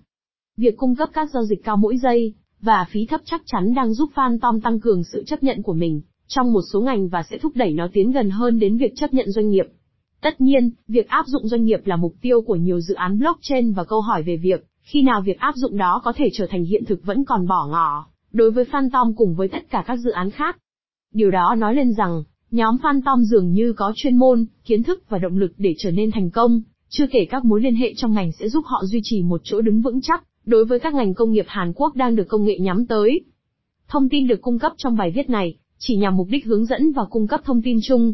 Việc 0.58 0.78
cung 0.78 0.96
cấp 0.96 1.10
các 1.14 1.30
giao 1.34 1.44
dịch 1.44 1.64
cao 1.64 1.78
mỗi 1.78 1.98
giây 1.98 2.34
và 2.62 2.86
phí 2.90 3.06
thấp 3.06 3.22
chắc 3.26 3.42
chắn 3.46 3.74
đang 3.74 3.94
giúp 3.94 4.10
Phantom 4.16 4.62
tăng 4.62 4.80
cường 4.80 5.04
sự 5.04 5.24
chấp 5.28 5.44
nhận 5.44 5.62
của 5.62 5.74
mình 5.74 6.02
trong 6.28 6.54
một 6.54 6.62
số 6.74 6.82
ngành 6.82 7.08
và 7.08 7.24
sẽ 7.30 7.38
thúc 7.38 7.52
đẩy 7.56 7.74
nó 7.74 7.88
tiến 7.94 8.12
gần 8.12 8.30
hơn 8.30 8.60
đến 8.60 8.78
việc 8.78 8.94
chấp 8.96 9.14
nhận 9.14 9.32
doanh 9.32 9.50
nghiệp. 9.50 9.66
Tất 10.26 10.42
nhiên, 10.42 10.72
việc 10.88 11.08
áp 11.08 11.26
dụng 11.28 11.48
doanh 11.48 11.66
nghiệp 11.66 11.80
là 11.86 11.96
mục 11.96 12.14
tiêu 12.22 12.42
của 12.42 12.56
nhiều 12.56 12.80
dự 12.80 12.94
án 12.94 13.20
blockchain 13.20 13.74
và 13.74 13.84
câu 13.84 14.02
hỏi 14.02 14.24
về 14.24 14.38
việc 14.38 14.66
khi 14.82 15.02
nào 15.02 15.22
việc 15.22 15.40
áp 15.40 15.56
dụng 15.56 15.78
đó 15.78 16.02
có 16.04 16.14
thể 16.16 16.30
trở 16.34 16.48
thành 16.50 16.64
hiện 16.64 16.86
thực 16.86 17.06
vẫn 17.06 17.26
còn 17.26 17.48
bỏ 17.48 17.68
ngỏ 17.72 18.08
đối 18.32 18.52
với 18.52 18.66
Phantom 18.66 19.14
cùng 19.16 19.36
với 19.36 19.48
tất 19.48 19.70
cả 19.70 19.84
các 19.88 19.96
dự 19.96 20.12
án 20.12 20.32
khác. 20.32 20.58
Điều 21.14 21.32
đó 21.32 21.56
nói 21.58 21.76
lên 21.76 21.94
rằng, 21.94 22.24
nhóm 22.52 22.78
Phantom 22.84 23.24
dường 23.24 23.52
như 23.52 23.74
có 23.74 23.94
chuyên 23.96 24.16
môn, 24.16 24.46
kiến 24.66 24.84
thức 24.84 25.04
và 25.10 25.18
động 25.18 25.38
lực 25.38 25.54
để 25.58 25.76
trở 25.78 25.92
nên 25.92 26.12
thành 26.12 26.30
công, 26.30 26.62
chưa 26.90 27.08
kể 27.12 27.26
các 27.30 27.46
mối 27.46 27.62
liên 27.62 27.76
hệ 27.76 27.94
trong 27.98 28.14
ngành 28.14 28.32
sẽ 28.32 28.50
giúp 28.50 28.66
họ 28.66 28.82
duy 28.86 29.00
trì 29.04 29.24
một 29.24 29.42
chỗ 29.44 29.62
đứng 29.62 29.82
vững 29.82 30.02
chắc 30.02 30.24
đối 30.46 30.66
với 30.66 30.80
các 30.80 30.94
ngành 30.94 31.14
công 31.14 31.32
nghiệp 31.32 31.46
Hàn 31.48 31.74
Quốc 31.76 31.96
đang 31.96 32.16
được 32.16 32.28
công 32.28 32.46
nghệ 32.46 32.58
nhắm 32.60 32.86
tới. 32.86 33.22
Thông 33.88 34.10
tin 34.10 34.28
được 34.28 34.42
cung 34.42 34.60
cấp 34.60 34.72
trong 34.78 34.98
bài 34.98 35.12
viết 35.16 35.30
này 35.30 35.58
chỉ 35.78 35.96
nhằm 35.96 36.18
mục 36.18 36.28
đích 36.30 36.46
hướng 36.46 36.66
dẫn 36.66 36.92
và 36.92 37.06
cung 37.10 37.28
cấp 37.28 37.42
thông 37.46 37.62
tin 37.62 37.80
chung. 37.84 38.14